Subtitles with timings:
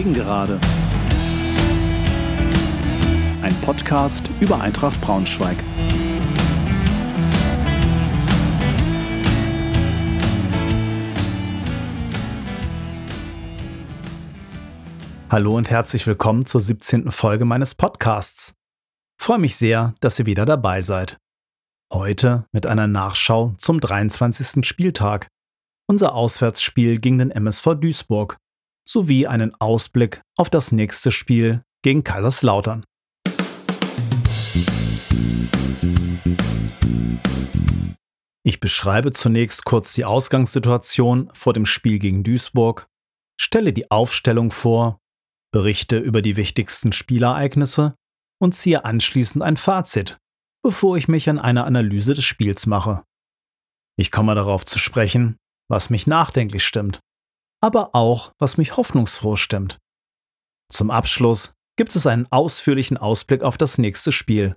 [0.00, 0.58] Gegengerade.
[3.42, 5.58] Ein Podcast über Eintracht Braunschweig.
[15.28, 17.10] Hallo und herzlich willkommen zur 17.
[17.10, 18.54] Folge meines Podcasts.
[19.20, 21.18] freue mich sehr, dass ihr wieder dabei seid.
[21.92, 24.64] Heute mit einer Nachschau zum 23.
[24.66, 25.28] Spieltag.
[25.86, 28.39] Unser Auswärtsspiel gegen den MSV Duisburg
[28.90, 32.84] sowie einen Ausblick auf das nächste Spiel gegen Kaiserslautern.
[38.42, 42.88] Ich beschreibe zunächst kurz die Ausgangssituation vor dem Spiel gegen Duisburg,
[43.40, 44.98] stelle die Aufstellung vor,
[45.52, 47.94] berichte über die wichtigsten Spielereignisse
[48.40, 50.18] und ziehe anschließend ein Fazit,
[50.64, 53.04] bevor ich mich an eine Analyse des Spiels mache.
[53.96, 55.36] Ich komme darauf zu sprechen,
[55.68, 57.00] was mich nachdenklich stimmt
[57.60, 59.78] aber auch, was mich hoffnungsfroh stimmt.
[60.72, 64.56] Zum Abschluss gibt es einen ausführlichen Ausblick auf das nächste Spiel,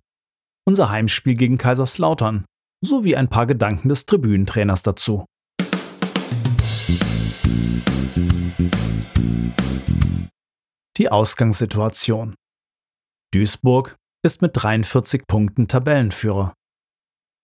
[0.65, 2.45] unser Heimspiel gegen Kaiserslautern,
[2.81, 5.25] sowie ein paar Gedanken des Tribünentrainers dazu.
[10.97, 12.35] Die Ausgangssituation.
[13.33, 16.53] Duisburg ist mit 43 Punkten Tabellenführer.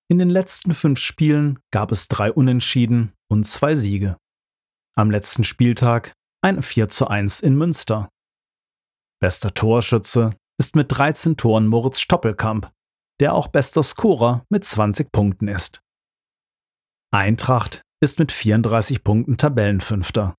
[0.08, 4.18] In den letzten fünf Spielen gab es drei Unentschieden und zwei Siege.
[5.00, 6.12] Am letzten Spieltag
[6.44, 8.10] ein 4 zu 1 in Münster.
[9.22, 12.70] Bester Torschütze ist mit 13 Toren Moritz Stoppelkamp,
[13.22, 15.80] der auch bester Scorer mit 20 Punkten ist.
[17.14, 20.36] Eintracht ist mit 34 Punkten Tabellenfünfter.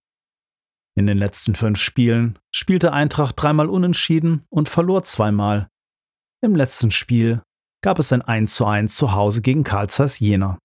[0.95, 5.71] In den letzten fünf Spielen spielte Eintracht dreimal unentschieden und verlor zweimal.
[6.43, 7.43] Im letzten Spiel
[7.83, 9.89] gab es ein 1 zu 1 zu Hause gegen Karl
[10.19, 10.59] Jena.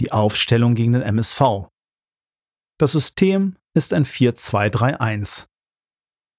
[0.00, 1.68] Die Aufstellung gegen den MSV.
[2.78, 5.46] Das System ist ein 4-2-3-1.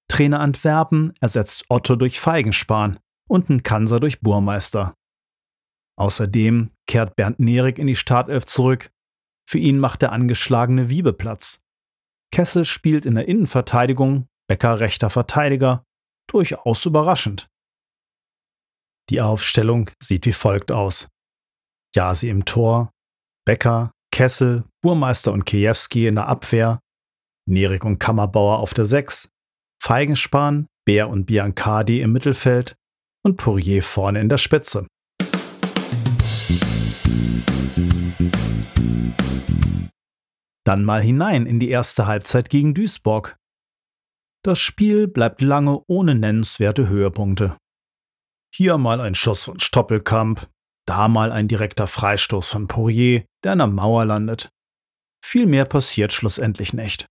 [0.07, 4.93] Trainer Antwerpen ersetzt Otto durch Feigenspan und Nkansa durch Burmeister.
[5.97, 8.91] Außerdem kehrt Bernd Nerik in die Startelf zurück.
[9.49, 11.61] Für ihn macht der angeschlagene Wiebe Platz.
[12.31, 15.85] Kessel spielt in der Innenverteidigung, Becker rechter Verteidiger.
[16.27, 17.47] Durchaus überraschend.
[19.09, 21.07] Die Aufstellung sieht wie folgt aus.
[21.95, 22.91] Jasi im Tor,
[23.45, 26.79] Becker, Kessel, Burmeister und Kiewski in der Abwehr,
[27.47, 29.29] Nerik und Kammerbauer auf der 6,
[29.81, 32.75] Feigenspan, Bär und Biancardi im Mittelfeld
[33.23, 34.87] und Pourier vorne in der Spitze.
[40.63, 43.35] Dann mal hinein in die erste Halbzeit gegen Duisburg.
[44.43, 47.57] Das Spiel bleibt lange ohne nennenswerte Höhepunkte.
[48.57, 50.49] Hier mal ein Schuss von Stoppelkamp,
[50.87, 54.47] da mal ein direkter Freistoß von Poirier, der an der Mauer landet.
[55.21, 57.05] Viel mehr passiert schlussendlich nicht.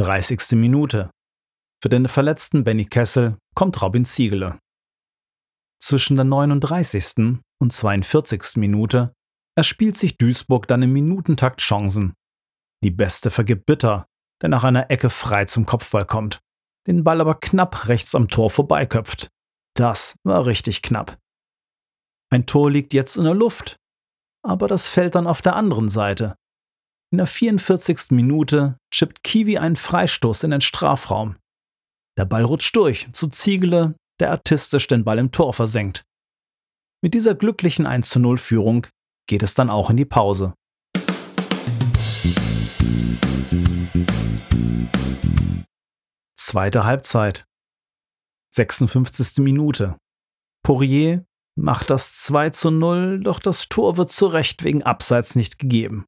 [0.00, 0.58] 30.
[0.58, 1.12] Minute.
[1.80, 4.58] Für den verletzten Benny Kessel kommt Robin Ziegele.
[5.80, 7.38] Zwischen der 39.
[7.60, 8.56] und 42.
[8.56, 9.12] Minute
[9.56, 12.14] erspielt sich Duisburg dann im Minutentakt Chancen.
[12.82, 14.08] Die Beste vergibt Bitter,
[14.42, 16.40] der nach einer Ecke frei zum Kopfball kommt,
[16.88, 19.30] den Ball aber knapp rechts am Tor vorbeiköpft.
[19.74, 21.18] Das war richtig knapp.
[22.30, 23.76] Ein Tor liegt jetzt in der Luft,
[24.42, 26.36] aber das fällt dann auf der anderen Seite.
[27.10, 28.10] In der 44.
[28.10, 31.36] Minute chippt Kiwi einen Freistoß in den Strafraum.
[32.18, 36.04] Der Ball rutscht durch zu Ziegele, der artistisch den Ball im Tor versenkt.
[37.02, 38.86] Mit dieser glücklichen 1 0 Führung
[39.28, 40.54] geht es dann auch in die Pause.
[46.38, 47.44] Zweite Halbzeit.
[48.54, 49.38] 56.
[49.38, 49.96] Minute.
[50.62, 51.24] Poirier
[51.58, 56.04] macht das 2 zu 0, doch das Tor wird zu Recht wegen Abseits nicht gegeben.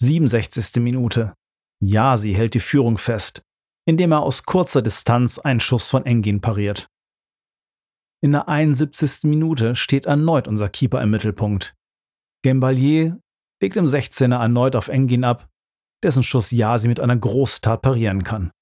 [0.00, 0.82] 67.
[0.82, 1.34] Minute.
[1.82, 3.42] Ja, sie hält die Führung fest,
[3.86, 6.88] indem er aus kurzer Distanz einen Schuss von Engin pariert.
[8.22, 9.24] In der 71.
[9.24, 11.74] Minute steht erneut unser Keeper im Mittelpunkt.
[12.42, 13.20] Gembalier
[13.62, 15.48] legt im 16er erneut auf Engin ab,
[16.02, 18.52] dessen Schuss Yasi mit einer Großtat parieren kann.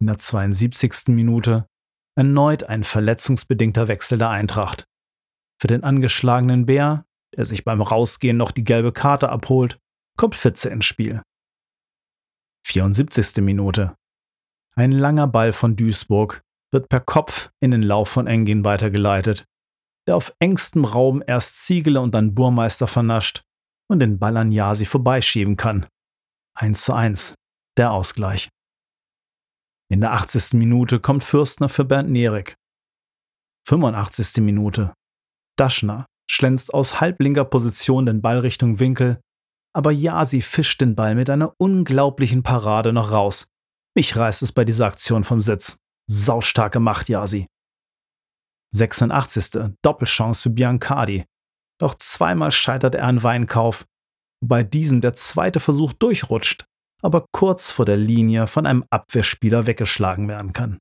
[0.00, 1.08] In der 72.
[1.08, 1.66] Minute
[2.16, 4.84] erneut ein verletzungsbedingter Wechsel der Eintracht.
[5.60, 9.78] Für den angeschlagenen Bär, der sich beim Rausgehen noch die gelbe Karte abholt,
[10.18, 11.22] kommt Fitze ins Spiel.
[12.66, 13.36] 74.
[13.42, 13.96] Minute.
[14.74, 16.42] Ein langer Ball von Duisburg
[16.72, 19.46] wird per Kopf in den Lauf von Engin weitergeleitet,
[20.06, 23.44] der auf engstem Raum erst Ziegele und dann Burmeister vernascht
[23.88, 25.86] und den Ball an Jasi vorbeischieben kann.
[26.58, 27.34] 1 zu 1,
[27.78, 28.50] der Ausgleich.
[29.88, 30.54] In der 80.
[30.54, 32.56] Minute kommt Fürstner für Bernd Nerik.
[33.68, 34.42] 85.
[34.42, 34.94] Minute.
[35.56, 39.20] Daschner schlänzt aus halblinker Position den Ball Richtung Winkel,
[39.72, 43.46] aber Yasi fischt den Ball mit einer unglaublichen Parade noch raus.
[43.96, 45.76] Mich reißt es bei dieser Aktion vom Sitz.
[46.10, 47.46] Saustarke Macht, Yasi.
[48.74, 49.72] 86.
[49.82, 51.24] Doppelchance für Biancardi.
[51.80, 53.86] Doch zweimal scheitert er an Weinkauf,
[54.42, 56.66] wobei diesem der zweite Versuch durchrutscht,
[57.02, 60.78] aber kurz vor der Linie von einem Abwehrspieler weggeschlagen werden kann.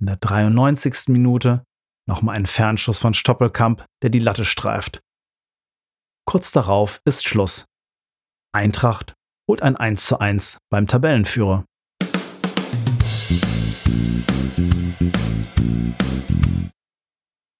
[0.00, 1.08] In der 93.
[1.08, 1.64] Minute
[2.06, 5.00] nochmal ein Fernschuss von Stoppelkamp, der die Latte streift.
[6.26, 7.66] Kurz darauf ist Schluss.
[8.52, 9.14] Eintracht
[9.48, 11.64] holt ein 1 zu 1 beim Tabellenführer.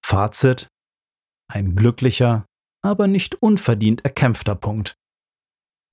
[0.05, 0.69] Fazit.
[1.50, 2.46] Ein glücklicher,
[2.82, 4.96] aber nicht unverdient erkämpfter Punkt.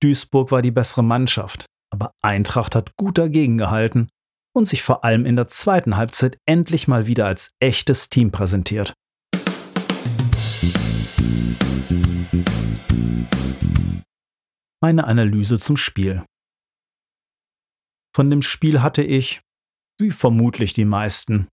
[0.02, 4.08] Duisburg war die bessere Mannschaft, aber Eintracht hat gut dagegen gehalten
[4.52, 8.94] und sich vor allem in der zweiten Halbzeit endlich mal wieder als echtes Team präsentiert.
[14.80, 16.24] Meine Analyse zum Spiel.
[18.14, 19.40] Von dem Spiel hatte ich,
[20.00, 21.46] wie vermutlich die meisten,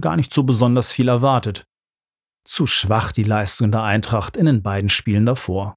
[0.00, 1.64] gar nicht so besonders viel erwartet.
[2.44, 5.76] Zu schwach die Leistung der Eintracht in den beiden Spielen davor.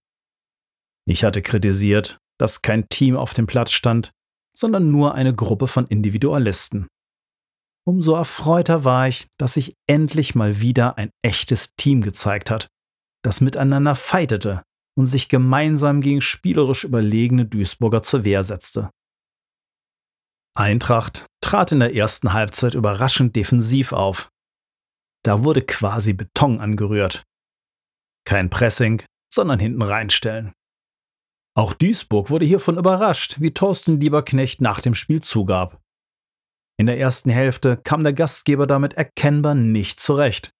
[1.07, 4.11] Ich hatte kritisiert, dass kein Team auf dem Platz stand,
[4.55, 6.87] sondern nur eine Gruppe von Individualisten.
[7.87, 12.67] Umso erfreuter war ich, dass sich endlich mal wieder ein echtes Team gezeigt hat,
[13.23, 14.63] das miteinander fightete
[14.97, 18.89] und sich gemeinsam gegen spielerisch überlegene Duisburger zur Wehr setzte.
[20.57, 24.27] Eintracht trat in der ersten Halbzeit überraschend defensiv auf.
[25.23, 27.23] Da wurde quasi Beton angerührt.
[28.25, 30.51] Kein Pressing, sondern hinten reinstellen.
[31.57, 35.81] Auch Duisburg wurde hiervon überrascht, wie Thorsten Lieberknecht nach dem Spiel zugab.
[36.79, 40.51] In der ersten Hälfte kam der Gastgeber damit erkennbar nicht zurecht.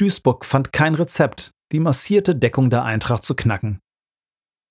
[0.00, 3.78] Duisburg fand kein Rezept, die massierte Deckung der Eintracht zu knacken.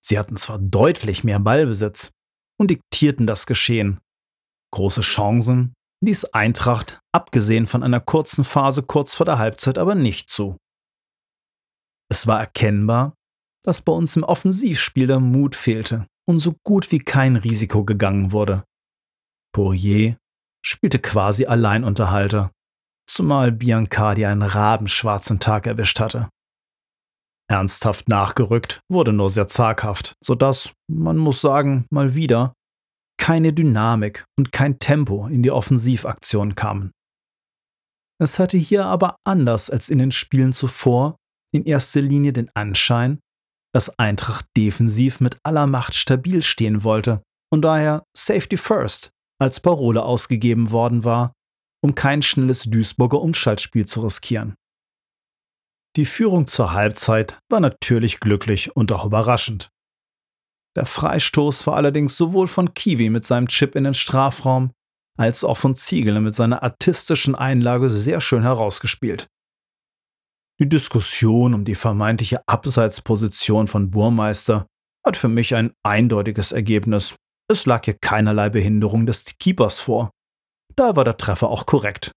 [0.03, 2.11] Sie hatten zwar deutlich mehr Ballbesitz
[2.59, 4.01] und diktierten das Geschehen.
[4.73, 10.29] Große Chancen ließ Eintracht, abgesehen von einer kurzen Phase kurz vor der Halbzeit, aber nicht
[10.29, 10.57] zu.
[12.11, 13.13] Es war erkennbar,
[13.63, 18.31] dass bei uns im Offensivspiel der Mut fehlte und so gut wie kein Risiko gegangen
[18.31, 18.63] wurde.
[19.53, 20.17] Poirier
[20.65, 22.51] spielte quasi Alleinunterhalter,
[23.09, 26.29] zumal Biancardi einen rabenschwarzen Tag erwischt hatte.
[27.49, 32.53] Ernsthaft nachgerückt wurde nur sehr zaghaft, sodass, man muss sagen, mal wieder,
[33.19, 36.91] keine Dynamik und kein Tempo in die Offensivaktion kamen.
[38.21, 41.17] Es hatte hier aber anders als in den Spielen zuvor
[41.51, 43.19] in erster Linie den Anschein,
[43.73, 47.21] dass Eintracht defensiv mit aller Macht stabil stehen wollte
[47.51, 51.33] und daher Safety First als Parole ausgegeben worden war,
[51.81, 54.55] um kein schnelles Duisburger Umschaltspiel zu riskieren.
[55.95, 59.69] Die Führung zur Halbzeit war natürlich glücklich und auch überraschend.
[60.75, 64.71] Der Freistoß war allerdings sowohl von Kiwi mit seinem Chip in den Strafraum
[65.17, 69.27] als auch von Ziegele mit seiner artistischen Einlage sehr schön herausgespielt.
[70.61, 74.67] Die Diskussion um die vermeintliche Abseitsposition von Burmeister
[75.05, 77.15] hat für mich ein eindeutiges Ergebnis.
[77.49, 80.11] Es lag hier keinerlei Behinderung des Keepers vor.
[80.75, 82.11] Da war der Treffer auch korrekt.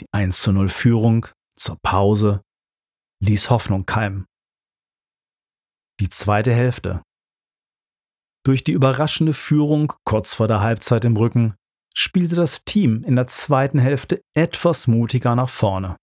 [0.00, 1.26] Die 1 zu 0 Führung
[1.56, 2.42] zur Pause
[3.20, 4.26] ließ Hoffnung keimen.
[6.00, 7.02] Die zweite Hälfte.
[8.44, 11.54] Durch die überraschende Führung kurz vor der Halbzeit im Rücken
[11.94, 15.96] spielte das Team in der zweiten Hälfte etwas mutiger nach vorne.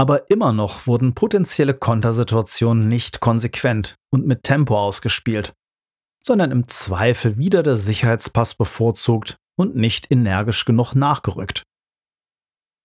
[0.00, 5.52] Aber immer noch wurden potenzielle Kontersituationen nicht konsequent und mit Tempo ausgespielt,
[6.24, 11.64] sondern im Zweifel wieder der Sicherheitspass bevorzugt und nicht energisch genug nachgerückt.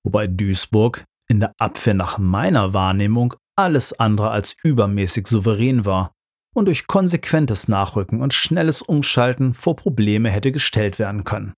[0.04, 6.12] Wobei Duisburg in der Abwehr nach meiner Wahrnehmung alles andere als übermäßig souverän war
[6.54, 11.54] und durch konsequentes Nachrücken und schnelles Umschalten vor Probleme hätte gestellt werden können.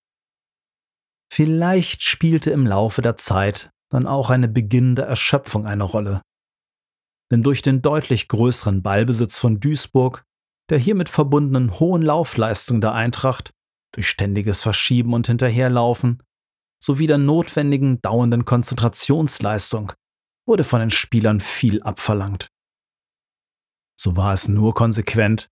[1.33, 6.21] Vielleicht spielte im Laufe der Zeit dann auch eine beginnende Erschöpfung eine Rolle.
[7.31, 10.23] Denn durch den deutlich größeren Ballbesitz von Duisburg,
[10.69, 13.51] der hiermit verbundenen hohen Laufleistung der Eintracht,
[13.93, 16.23] durch ständiges Verschieben und Hinterherlaufen,
[16.83, 19.93] sowie der notwendigen dauernden Konzentrationsleistung,
[20.47, 22.49] wurde von den Spielern viel abverlangt.
[23.99, 25.49] So war es nur konsequent,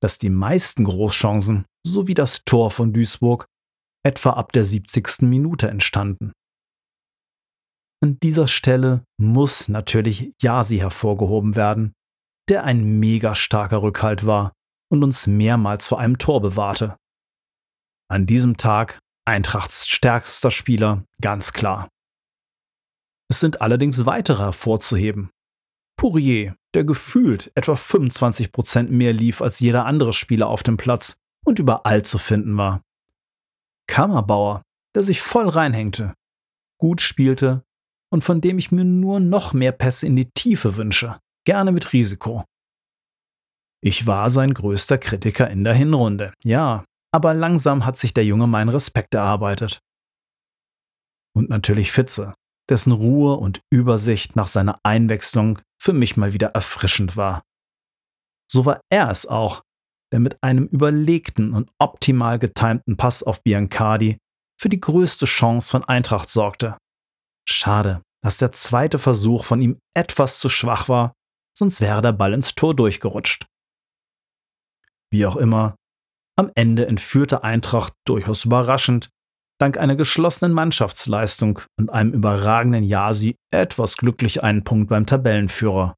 [0.00, 3.46] dass die meisten Großchancen sowie das Tor von Duisburg
[4.02, 5.22] etwa ab der 70.
[5.22, 6.32] Minute entstanden.
[8.02, 11.92] An dieser Stelle muss natürlich Yasi hervorgehoben werden,
[12.48, 14.52] der ein mega starker Rückhalt war
[14.90, 16.96] und uns mehrmals vor einem Tor bewahrte.
[18.08, 21.88] An diesem Tag Eintrachts stärkster Spieler, ganz klar.
[23.30, 25.30] Es sind allerdings weitere hervorzuheben.
[25.96, 31.58] Pourier, der gefühlt etwa 25% mehr lief als jeder andere Spieler auf dem Platz und
[31.58, 32.82] überall zu finden war.
[33.86, 34.62] Kammerbauer,
[34.94, 36.14] der sich voll reinhängte,
[36.78, 37.62] gut spielte
[38.12, 41.92] und von dem ich mir nur noch mehr Pässe in die Tiefe wünsche, gerne mit
[41.92, 42.44] Risiko.
[43.82, 48.46] Ich war sein größter Kritiker in der Hinrunde, ja, aber langsam hat sich der Junge
[48.46, 49.80] meinen Respekt erarbeitet.
[51.34, 52.34] Und natürlich Fitze,
[52.68, 57.42] dessen Ruhe und Übersicht nach seiner Einwechslung für mich mal wieder erfrischend war.
[58.50, 59.62] So war er es auch,
[60.12, 64.18] der mit einem überlegten und optimal getimten Pass auf Biancardi
[64.60, 66.76] für die größte Chance von Eintracht sorgte.
[67.50, 71.12] Schade, dass der zweite Versuch von ihm etwas zu schwach war,
[71.56, 73.46] sonst wäre der Ball ins Tor durchgerutscht.
[75.12, 75.74] Wie auch immer,
[76.38, 79.10] am Ende entführte Eintracht durchaus überraschend,
[79.60, 85.96] dank einer geschlossenen Mannschaftsleistung und einem überragenden Jasi etwas glücklich einen Punkt beim Tabellenführer.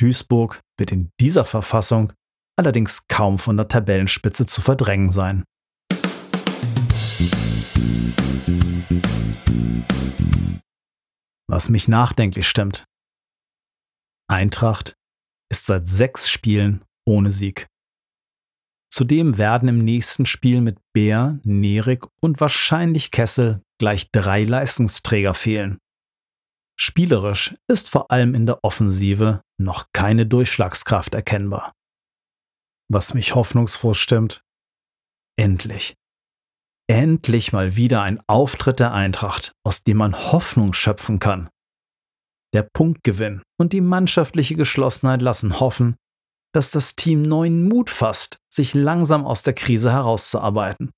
[0.00, 2.12] Duisburg wird in dieser Verfassung
[2.58, 5.44] allerdings kaum von der Tabellenspitze zu verdrängen sein.
[11.48, 12.84] Was mich nachdenklich stimmt.
[14.28, 14.96] Eintracht
[15.50, 17.68] ist seit sechs Spielen ohne Sieg.
[18.92, 25.78] Zudem werden im nächsten Spiel mit Bär, Nerik und wahrscheinlich Kessel gleich drei Leistungsträger fehlen.
[26.78, 31.72] Spielerisch ist vor allem in der Offensive noch keine Durchschlagskraft erkennbar.
[32.88, 34.42] Was mich hoffnungsfroh stimmt,
[35.38, 35.94] endlich.
[36.88, 41.48] Endlich mal wieder ein Auftritt der Eintracht, aus dem man Hoffnung schöpfen kann.
[42.54, 45.96] Der Punktgewinn und die mannschaftliche Geschlossenheit lassen hoffen,
[46.54, 50.92] dass das Team neuen Mut fasst, sich langsam aus der Krise herauszuarbeiten.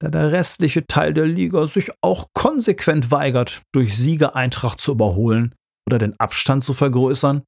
[0.00, 5.54] Da der restliche Teil der Liga sich auch konsequent weigert, durch Siege Eintracht zu überholen
[5.86, 7.42] oder den Abstand zu vergrößern,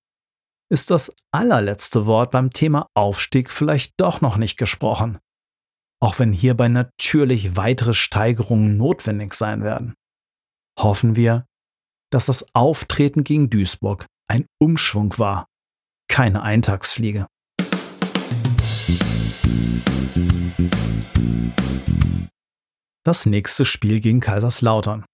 [0.70, 5.18] ist das allerletzte Wort beim Thema Aufstieg vielleicht doch noch nicht gesprochen.
[6.02, 9.94] Auch wenn hierbei natürlich weitere Steigerungen notwendig sein werden.
[10.76, 11.46] Hoffen wir,
[12.10, 15.46] dass das Auftreten gegen Duisburg ein Umschwung war
[16.08, 17.26] keine Eintagsfliege.
[23.04, 25.06] Das nächste Spiel gegen Kaiserslautern.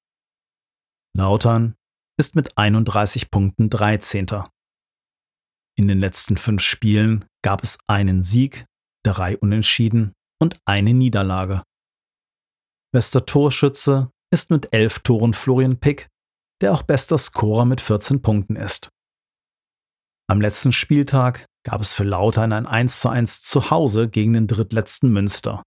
[1.17, 1.77] Lautern
[2.19, 4.27] ist mit 31 Punkten 13.
[5.77, 8.67] In den letzten fünf Spielen gab es einen Sieg,
[9.05, 11.63] drei Unentschieden und eine Niederlage.
[12.93, 16.09] Bester Torschütze ist mit elf Toren Florian Pick,
[16.61, 18.89] der auch bester Scorer mit 14 Punkten ist.
[20.31, 25.63] Am letzten Spieltag gab es für Lautern ein 1:1 zu Hause gegen den drittletzten Münster.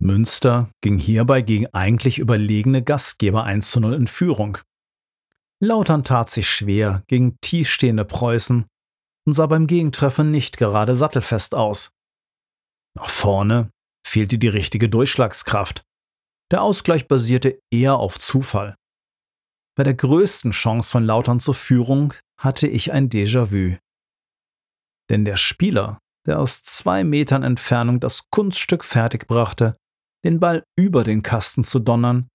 [0.00, 4.58] Münster ging hierbei gegen eigentlich überlegene Gastgeber 1:0 in Führung.
[5.62, 8.66] Lautern tat sich schwer gegen tiefstehende Preußen
[9.26, 11.90] und sah beim Gegentreffer nicht gerade sattelfest aus.
[12.96, 13.70] Nach vorne
[14.06, 15.82] fehlte die richtige Durchschlagskraft.
[16.50, 18.74] Der Ausgleich basierte eher auf Zufall.
[19.76, 23.78] Bei der größten Chance von Lautern zur Führung hatte ich ein Déjà-vu.
[25.10, 29.76] Denn der Spieler, der aus zwei Metern Entfernung das Kunststück fertigbrachte,
[30.24, 32.28] den Ball über den Kasten zu donnern,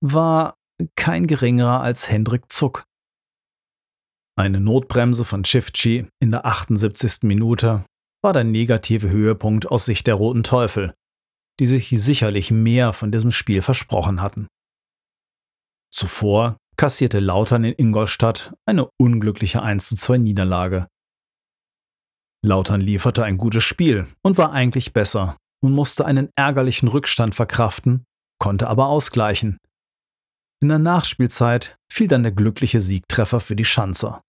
[0.00, 0.54] war
[0.96, 2.84] kein geringerer als Hendrik Zuck.
[4.36, 7.22] Eine Notbremse von Chifchi in der 78.
[7.22, 7.84] Minute
[8.22, 10.94] war der negative Höhepunkt aus Sicht der Roten Teufel,
[11.60, 14.48] die sich sicherlich mehr von diesem Spiel versprochen hatten.
[15.92, 20.86] Zuvor kassierte Lautern in Ingolstadt eine unglückliche 1:2 Niederlage.
[22.44, 28.04] Lautern lieferte ein gutes Spiel und war eigentlich besser und musste einen ärgerlichen Rückstand verkraften,
[28.38, 29.58] konnte aber ausgleichen.
[30.60, 34.22] In der Nachspielzeit fiel dann der glückliche Siegtreffer für die Schanzer.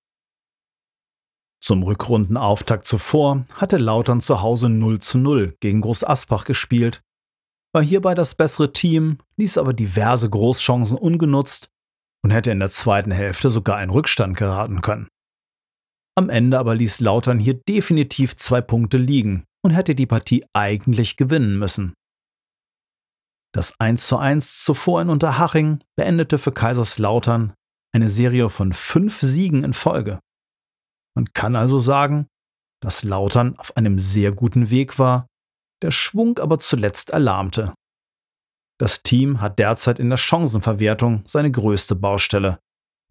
[1.62, 7.02] Zum Rückrundenauftakt zuvor hatte Lautern zu Hause 0 zu 0 gegen Groß Asbach gespielt,
[7.74, 11.70] war hierbei das bessere Team, ließ aber diverse Großchancen ungenutzt
[12.24, 15.08] und hätte in der zweiten Hälfte sogar in Rückstand geraten können.
[16.16, 21.16] Am Ende aber ließ Lautern hier definitiv zwei Punkte liegen und hätte die Partie eigentlich
[21.16, 21.94] gewinnen müssen.
[23.54, 27.54] Das 1:1 zuvor in Unterhaching beendete für Kaiserslautern
[27.94, 30.20] eine Serie von fünf Siegen in Folge.
[31.16, 32.28] Man kann also sagen,
[32.82, 35.28] dass Lautern auf einem sehr guten Weg war,
[35.82, 37.74] der Schwung aber zuletzt erlahmte.
[38.80, 42.60] Das Team hat derzeit in der Chancenverwertung seine größte Baustelle,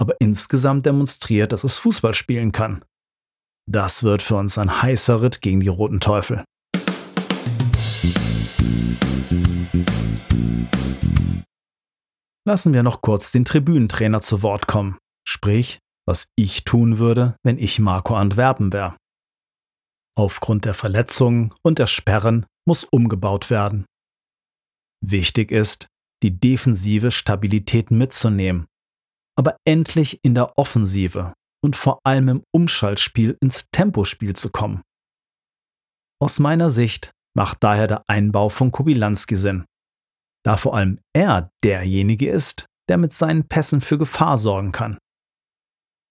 [0.00, 2.84] aber insgesamt demonstriert, dass es Fußball spielen kann.
[3.70, 6.42] Das wird für uns ein heißer Ritt gegen die Roten Teufel.
[12.46, 17.58] Lassen wir noch kurz den Tribünentrainer zu Wort kommen, sprich was ich tun würde, wenn
[17.58, 18.96] ich Marco Antwerpen wäre.
[20.16, 23.84] Aufgrund der Verletzungen und der Sperren muss umgebaut werden.
[25.04, 25.86] Wichtig ist,
[26.22, 28.66] die defensive Stabilität mitzunehmen,
[29.36, 34.80] aber endlich in der Offensive und vor allem im Umschaltspiel ins Tempospiel zu kommen.
[36.22, 39.66] Aus meiner Sicht macht daher der Einbau von Kubilanski Sinn,
[40.42, 44.96] da vor allem er derjenige ist, der mit seinen Pässen für Gefahr sorgen kann.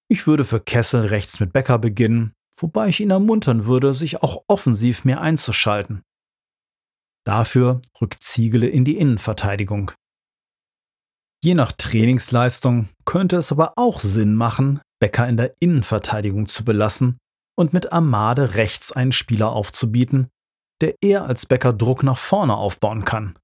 [0.10, 4.44] Ich würde für Kessel rechts mit Becker beginnen, wobei ich ihn ermuntern würde, sich auch
[4.48, 6.04] offensiv mehr einzuschalten.
[7.26, 9.92] Dafür rückt Ziegele in die Innenverteidigung.
[11.44, 17.18] Je nach Trainingsleistung könnte es aber auch Sinn machen, Becker in der Innenverteidigung zu belassen
[17.58, 20.30] und mit Amade rechts einen Spieler aufzubieten,
[20.82, 23.38] der eher als Becker Druck nach vorne aufbauen kann.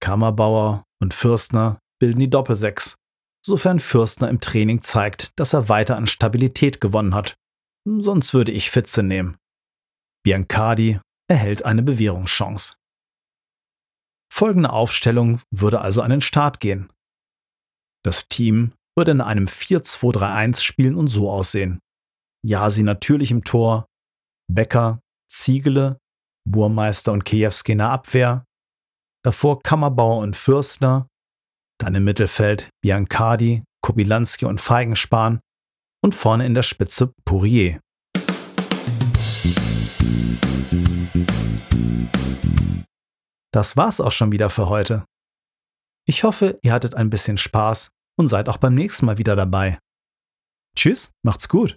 [0.00, 2.96] Kammerbauer und Fürstner bilden die Doppelsechs,
[3.44, 7.34] sofern Fürstner im Training zeigt, dass er weiter an Stabilität gewonnen hat.
[7.84, 9.36] Sonst würde ich Fitze nehmen.
[10.24, 12.74] Biancardi erhält eine Bewährungschance.
[14.32, 16.90] Folgende Aufstellung würde also an den Start gehen.
[18.04, 21.80] Das Team würde in einem 4-2-3-1 spielen und so aussehen.
[22.44, 23.86] Jasi natürlich im Tor,
[24.50, 25.98] Becker, Ziegele,
[26.48, 28.44] Burmeister und Kiewski in der Abwehr,
[29.24, 31.08] davor Kammerbauer und Fürstner,
[31.82, 35.40] dann im Mittelfeld Biancardi, Kobilanski und Feigenspan
[36.00, 37.80] und vorne in der Spitze Pourier.
[43.52, 45.04] Das war's auch schon wieder für heute.
[46.06, 49.78] Ich hoffe, ihr hattet ein bisschen Spaß und seid auch beim nächsten Mal wieder dabei.
[50.76, 51.76] Tschüss, macht's gut.